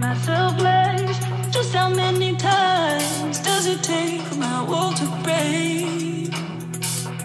[0.00, 1.18] my myself.
[1.50, 4.64] Just how many times does it take for my
[4.96, 6.32] to break?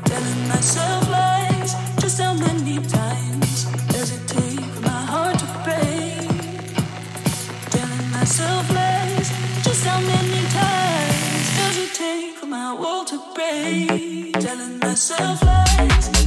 [0.05, 1.73] Telling myself lies.
[1.99, 6.29] Just how many times does it take for my heart to break?
[7.71, 9.29] Telling myself lies.
[9.63, 12.73] Just how many times does it take for my
[13.07, 14.33] to break?
[14.33, 16.20] Telling myself lies.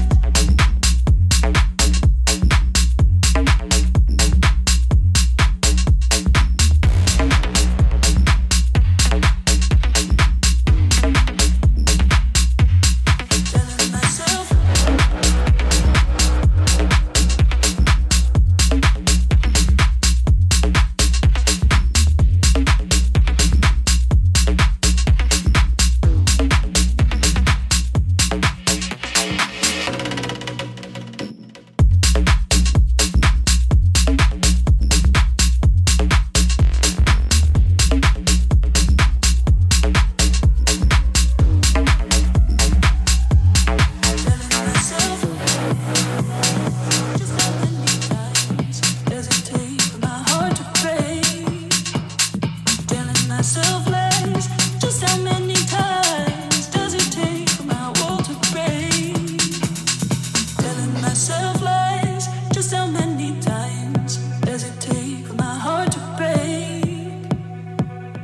[61.15, 62.27] myself lies.
[62.53, 67.31] Just how many times does it take my heart to break?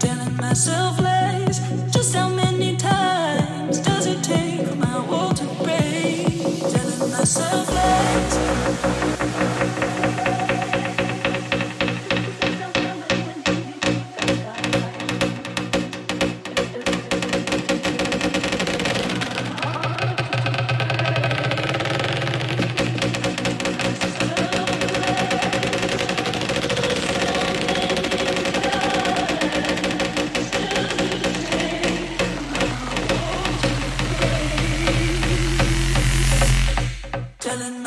[0.01, 1.61] Telling myself lies.
[1.93, 6.43] Just how many times does it take my world to break?
[6.73, 7.80] Telling myself.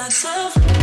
[0.09, 0.82] myself.